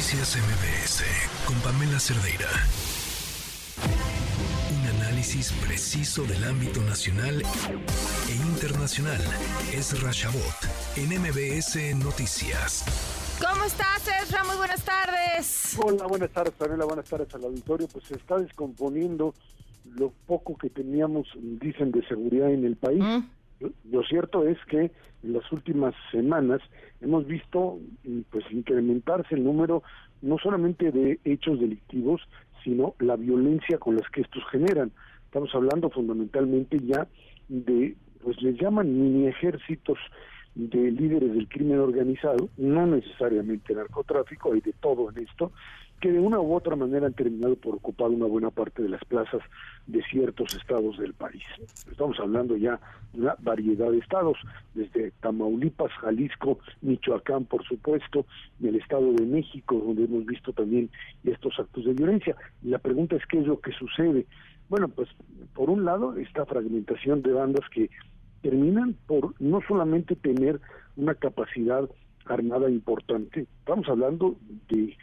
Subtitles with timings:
[0.00, 1.04] Noticias MBS
[1.44, 2.48] con Pamela Cerdeira.
[4.72, 7.42] Un análisis preciso del ámbito nacional
[8.26, 9.20] e internacional.
[9.74, 10.56] Es Rashabot
[10.96, 12.86] en MBS Noticias.
[13.46, 14.42] ¿Cómo estás, Ezra?
[14.44, 15.76] Muy buenas tardes.
[15.78, 16.86] Hola, buenas tardes, Pamela.
[16.86, 17.86] Buenas tardes al auditorio.
[17.86, 19.34] Pues se está descomponiendo
[19.84, 21.28] lo poco que teníamos,
[21.60, 23.04] dicen, de seguridad en el país.
[23.90, 24.90] Lo cierto es que
[25.22, 26.60] en las últimas semanas
[27.00, 27.78] hemos visto
[28.30, 29.82] pues incrementarse el número
[30.22, 32.22] no solamente de hechos delictivos,
[32.64, 34.92] sino la violencia con las que estos generan.
[35.26, 37.06] Estamos hablando fundamentalmente ya
[37.48, 39.98] de, pues les llaman mini ejércitos
[40.54, 45.52] de líderes del crimen organizado, no necesariamente narcotráfico, hay de todo en esto,
[46.00, 49.04] que de una u otra manera han terminado por ocupar una buena parte de las
[49.04, 49.42] plazas
[49.86, 51.42] de ciertos estados del país.
[51.90, 52.80] Estamos hablando ya
[53.12, 54.38] de una variedad de estados,
[54.74, 58.24] desde Tamaulipas, Jalisco, Michoacán, por supuesto,
[58.58, 60.90] y el Estado de México, donde hemos visto también
[61.22, 62.34] estos actos de violencia.
[62.62, 64.26] La pregunta es, ¿qué es lo que sucede?
[64.70, 65.08] Bueno, pues
[65.52, 67.90] por un lado, esta fragmentación de bandas que
[68.42, 70.60] terminan por no solamente tener
[70.96, 71.88] una capacidad
[72.26, 74.36] armada importante, estamos hablando
[74.68, 74.96] de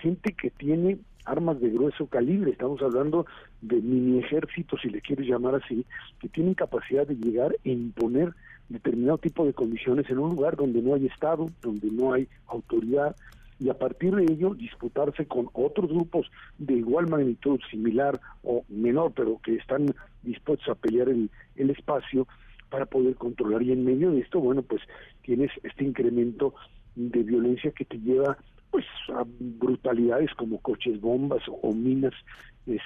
[0.00, 3.26] gente que tiene armas de grueso calibre, estamos hablando
[3.60, 5.84] de mini ejércitos, si le quieres llamar así,
[6.18, 8.32] que tienen capacidad de llegar e imponer
[8.68, 13.14] determinado tipo de condiciones en un lugar donde no hay Estado, donde no hay autoridad,
[13.58, 19.12] y a partir de ello disputarse con otros grupos de igual magnitud, similar o menor,
[19.14, 22.26] pero que están dispuestos a pelear el, el espacio
[22.70, 23.62] para poder controlar.
[23.62, 24.82] Y en medio de esto, bueno, pues
[25.22, 26.54] tienes este incremento
[26.94, 28.38] de violencia que te lleva
[28.70, 32.14] pues a brutalidades como coches bombas o minas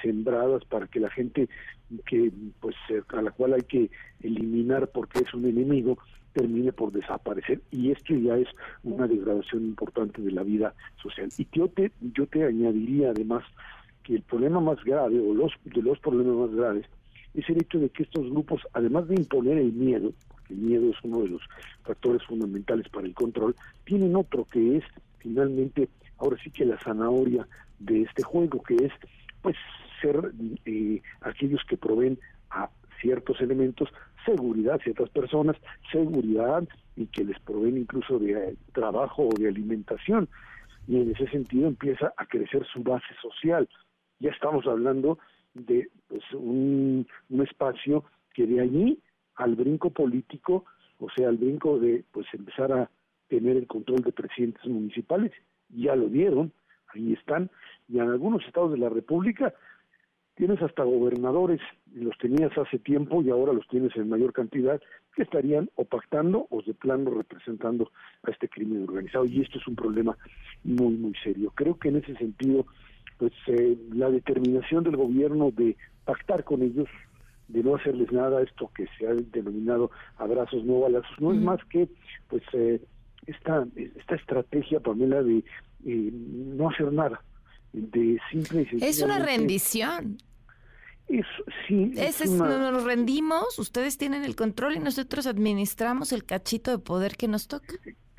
[0.02, 1.48] sembradas para que la gente
[2.06, 2.74] que pues
[3.08, 3.90] a la cual hay que
[4.22, 5.98] eliminar porque es un enemigo
[6.32, 8.48] termine por desaparecer y esto ya es
[8.82, 13.44] una degradación importante de la vida social y yo te yo te añadiría además
[14.02, 16.86] que el problema más grave o los de los problemas más graves
[17.34, 20.90] es el hecho de que estos grupos además de imponer el miedo porque el miedo
[20.90, 21.42] es uno de los
[21.82, 24.84] factores fundamentales para el control tienen otro que es
[25.18, 27.46] finalmente ahora sí que la zanahoria
[27.78, 28.92] de este juego, que es
[29.42, 29.56] pues
[30.00, 30.32] ser
[30.64, 32.18] eh, aquellos que proveen
[32.50, 33.88] a ciertos elementos
[34.24, 35.56] seguridad ciertas personas,
[35.92, 36.66] seguridad
[36.96, 40.28] y que les proveen incluso de eh, trabajo o de alimentación.
[40.86, 43.68] Y en ese sentido empieza a crecer su base social.
[44.20, 45.18] Ya estamos hablando
[45.54, 48.98] de pues, un, un espacio que de allí
[49.36, 50.64] al brinco político,
[50.98, 52.90] o sea, al brinco de pues empezar a
[53.28, 55.32] tener el control de presidentes municipales,
[55.70, 56.52] ya lo dieron,
[56.88, 57.50] ahí están,
[57.88, 59.54] y en algunos estados de la República
[60.34, 61.60] tienes hasta gobernadores,
[61.94, 64.80] los tenías hace tiempo y ahora los tienes en mayor cantidad,
[65.14, 67.90] que estarían o pactando o de plano representando
[68.24, 70.16] a este crimen organizado, y esto es un problema
[70.64, 71.52] muy, muy serio.
[71.54, 72.66] Creo que en ese sentido,
[73.18, 76.88] pues eh, la determinación del gobierno de pactar con ellos,
[77.48, 81.60] de no hacerles nada, esto que se ha denominado abrazos no balazos, no es más
[81.66, 81.88] que
[82.28, 82.80] pues eh,
[83.26, 87.22] esta, esta estrategia, Pamela, de eh, no hacer nada,
[87.72, 90.18] de simple y Es una rendición.
[91.06, 91.26] Es,
[91.68, 97.16] sí, es, nos rendimos, ustedes tienen el control y nosotros administramos el cachito de poder
[97.16, 97.74] que nos toca.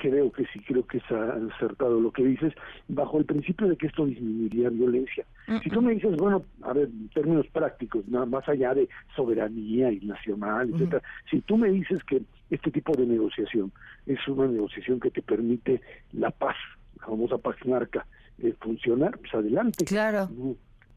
[0.10, 2.54] Creo que sí, creo que es acertado lo que dices,
[2.88, 5.26] bajo el principio de que esto disminuiría violencia.
[5.64, 9.92] Si tú me dices, bueno, a ver, en términos prácticos, nada más allá de soberanía
[9.92, 11.02] y nacional, etcétera,
[11.32, 12.22] si tú me dices que
[12.52, 13.72] este tipo de negociación
[14.06, 15.82] es una negociación que te permite
[16.14, 16.56] la paz,
[17.00, 18.06] la famosa paz narca,
[18.38, 19.86] eh, funcionar, pues adelante.
[19.86, 20.30] Claro.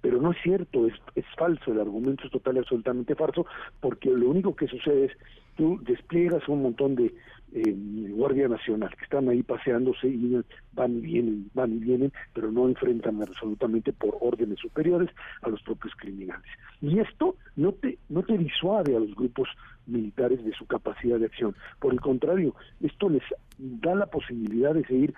[0.03, 3.47] pero no es cierto, es, es falso, el argumento es total y absolutamente falso,
[3.81, 5.13] porque lo único que sucede es
[5.59, 7.13] tú despliegas un montón de
[7.53, 7.75] eh,
[8.11, 10.41] Guardia Nacional que están ahí paseándose y
[10.73, 15.11] van y vienen, van y vienen, pero no enfrentan absolutamente por órdenes superiores
[15.43, 16.47] a los propios criminales.
[16.81, 19.49] Y esto no te, no te disuade a los grupos
[19.87, 21.57] militares de su capacidad de acción.
[21.81, 23.25] Por el contrario, esto les
[23.59, 25.13] da la posibilidad de seguir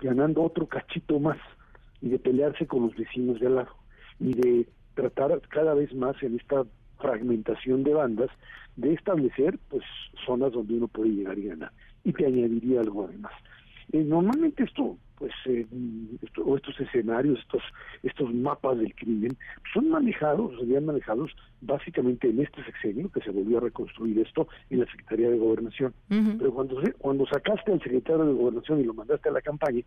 [0.00, 1.38] ganando otro cachito más
[2.02, 3.76] y de pelearse con los vecinos de al lado
[4.18, 6.64] y de tratar cada vez más en esta
[7.04, 8.30] fragmentación de bandas
[8.76, 9.84] de establecer pues
[10.24, 11.70] zonas donde uno puede llegar y ganar.
[12.02, 13.32] Y te añadiría algo además.
[13.92, 15.66] Eh, normalmente esto pues eh,
[16.44, 17.62] o estos escenarios estos
[18.02, 19.36] estos mapas del crimen
[19.72, 21.30] son manejados serían manejados
[21.60, 25.92] básicamente en este sexenio que se volvió a reconstruir esto en la secretaría de gobernación.
[26.08, 29.82] Pero cuando cuando sacaste al secretario de gobernación y lo mandaste a la campaña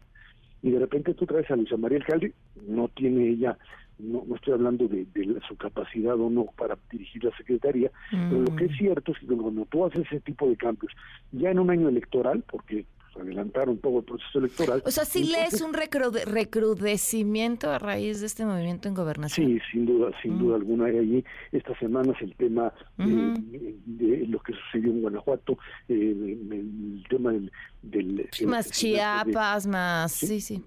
[0.62, 2.34] y de repente tú traes a Luisa María Alcalde,
[2.68, 3.58] no tiene ella,
[4.00, 5.06] no, no estoy hablando de,
[5.48, 8.78] su capacidad o no para dirigir la Secretaría, pero lo que es mm.
[8.78, 10.94] cierto es que cuando tú haces ese tipo de cambios,
[11.32, 12.86] ya en un año electoral, porque
[13.20, 14.84] adelantaron todo el proceso electoral.
[14.86, 19.48] O sea, si lees un recrudecimiento a raíz de este movimiento en gobernación.
[19.48, 20.40] Sí, sin duda, sin mm.
[20.40, 20.86] duda alguna.
[20.86, 25.58] Hay allí estas semanas el tema de, lo que sucedió en Guanajuato,
[25.90, 27.52] eh, el tema del...
[27.82, 30.12] del más Chiapas, más...
[30.12, 30.64] Sí, sí.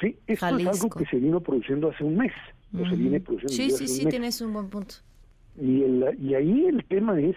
[0.00, 2.32] Sí, esto es algo que se vino produciendo hace un mes.
[2.74, 4.94] O se viene produciendo sí, sí, sí, tienes un buen punto.
[5.60, 5.84] Y,
[6.20, 7.36] y ahí el tema es,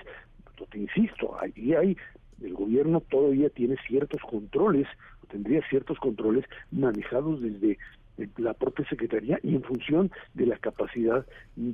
[0.69, 1.97] te insisto, ahí hay
[2.41, 4.87] el gobierno todavía tiene ciertos controles,
[5.29, 7.77] tendría ciertos controles manejados desde
[8.37, 11.25] la propia Secretaría y en función de la capacidad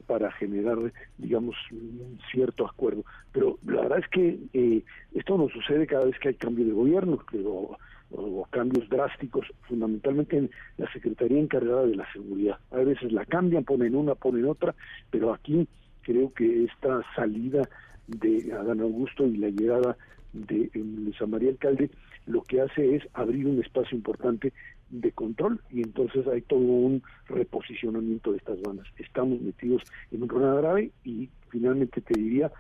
[0.07, 0.77] para generar,
[1.17, 3.03] digamos, un cierto acuerdo.
[3.31, 4.83] Pero la verdad es que eh,
[5.13, 7.77] esto no sucede cada vez que hay cambio de gobierno o,
[8.11, 12.57] o, cambios drásticos, fundamentalmente en la Secretaría encargada de la seguridad.
[12.71, 14.75] A veces la cambian, ponen una, ponen otra,
[15.09, 15.67] pero aquí
[16.01, 17.67] creo que esta salida
[18.07, 19.97] de Adán Augusto y la llegada
[20.33, 21.89] de Luis María Alcalde
[22.25, 24.53] lo que hace es abrir un espacio importante
[24.89, 28.87] de control y entonces hay todo un reposicionamiento de estas bandas.
[28.97, 29.81] Estamos metidos
[30.11, 32.51] en un problema grave y finalmente te diría,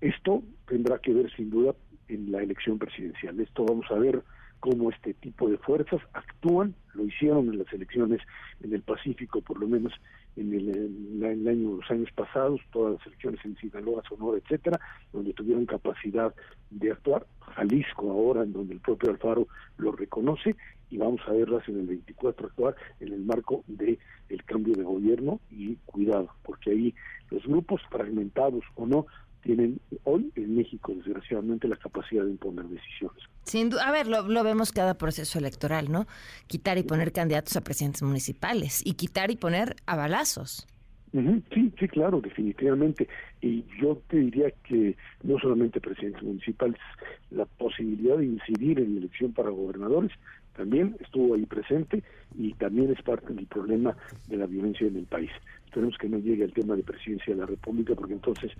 [0.00, 1.74] esto tendrá que ver sin duda
[2.08, 3.38] en la elección presidencial.
[3.40, 4.22] Esto vamos a ver
[4.60, 8.20] cómo este tipo de fuerzas actúan, lo hicieron en las elecciones
[8.62, 9.92] en el Pacífico, por lo menos
[10.36, 14.80] en el, año, los años pasados, todas las elecciones en Sinaloa, Sonora, etcétera,
[15.12, 16.34] donde tuvieron capacidad
[16.70, 17.26] de actuar.
[17.40, 19.46] Jalisco ahora, en donde el propio Alfaro
[19.76, 20.56] lo reconoce,
[20.92, 23.98] y vamos a verlas en el 24 actuar en el marco de
[24.28, 26.94] el cambio de gobierno y cuidado, porque ahí
[27.30, 29.06] los grupos fragmentados o no
[29.42, 33.22] tienen hoy en México, desgraciadamente, la capacidad de imponer decisiones.
[33.44, 36.06] Sin duda, a ver, lo, vemos cada proceso electoral, ¿no?
[36.46, 40.66] Quitar y poner candidatos a presidentes municipales y quitar y poner a balazos.
[41.12, 43.06] Sí, sí, claro, definitivamente.
[43.42, 46.80] Y yo te diría que no solamente presidentes municipales,
[47.30, 50.12] la posibilidad de incidir en la elección para gobernadores
[50.56, 52.02] también estuvo ahí presente
[52.36, 53.96] y también es parte del problema
[54.28, 55.30] de la violencia en el país.
[55.66, 58.52] Esperemos que no llegue al tema de presidencia de la República, porque entonces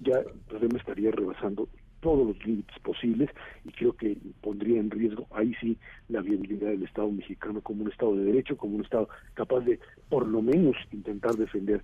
[0.00, 1.68] ya el problema estaría rebasando
[2.06, 3.28] todos los límites posibles
[3.64, 5.76] y creo que pondría en riesgo ahí sí
[6.08, 9.80] la viabilidad del Estado mexicano como un Estado de Derecho, como un Estado capaz de
[10.08, 11.82] por lo menos intentar defender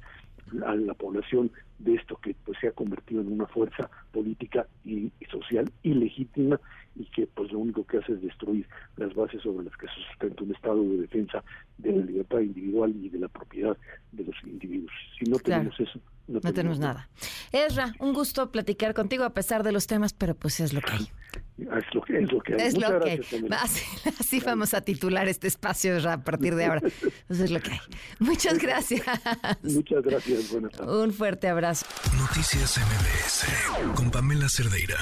[0.64, 5.10] a la población de esto que pues se ha convertido en una fuerza política y,
[5.28, 6.60] social ilegítima
[6.94, 8.64] y que pues lo único que hace es destruir
[8.98, 11.42] las bases sobre las que se sustenta un estado de defensa
[11.78, 13.76] de la libertad individual y de la propiedad
[14.12, 14.92] de los individuos.
[15.18, 17.08] Si no tenemos eso, no, tenemos, nada.
[17.50, 20.92] Ezra, un gusto platicar contigo a pesar de los temas, pero pues es lo que
[20.92, 21.10] hay.
[21.58, 22.60] Es lo que, es lo que hay.
[22.60, 23.20] Es lo que hay.
[24.20, 26.82] Así, vamos a titular este espacio a partir de ahora.
[27.28, 27.80] Eso es lo que hay.
[28.20, 29.02] Muchas gracias.
[29.62, 30.52] Muchas gracias.
[30.52, 30.94] Buenas tardes.
[30.94, 31.86] Un fuerte abrazo.
[32.18, 34.96] Noticias MBS con Pamela Cerdeira.